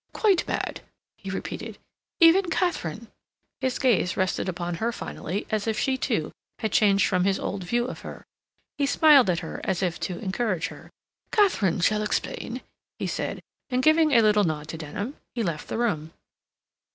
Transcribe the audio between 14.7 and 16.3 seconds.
Denham, he left the room.